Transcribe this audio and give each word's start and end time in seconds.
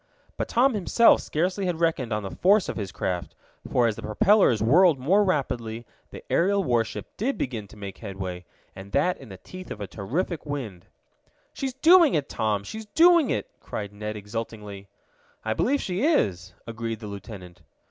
But 0.35 0.47
Tom 0.47 0.73
himself 0.73 1.21
scarcely 1.21 1.67
had 1.67 1.79
reckoned 1.79 2.11
on 2.11 2.23
the 2.23 2.35
force 2.35 2.67
of 2.67 2.75
his 2.75 2.91
craft, 2.91 3.35
for 3.71 3.85
as 3.85 3.95
the 3.97 4.01
propellers 4.01 4.59
whirled 4.59 4.97
more 4.97 5.23
rapidly 5.23 5.85
the 6.09 6.23
aerial 6.27 6.63
warship 6.63 7.05
did 7.17 7.37
begin 7.37 7.67
to 7.67 7.77
make 7.77 7.99
headway, 7.99 8.43
and 8.75 8.93
that 8.93 9.19
in 9.19 9.29
the 9.29 9.37
teeth 9.37 9.69
of 9.69 9.79
a 9.79 9.85
terrific 9.85 10.43
wind. 10.43 10.87
"She's 11.53 11.75
doing 11.75 12.15
it, 12.15 12.29
Tom! 12.29 12.63
She's 12.63 12.87
doing 12.87 13.29
it!" 13.29 13.47
cried 13.59 13.93
Ned 13.93 14.15
exultingly. 14.15 14.87
"I 15.45 15.53
believe 15.53 15.79
she 15.83 16.01
is," 16.03 16.55
agreed 16.65 16.99
the 16.99 17.05
lieutenant. 17.05 17.61